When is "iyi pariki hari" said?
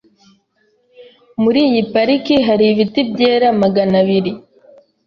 1.69-2.65